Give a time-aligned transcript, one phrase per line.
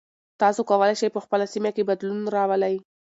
[0.41, 2.75] تاسو کولی شئ په خپله سیمه کې بدلون راولئ.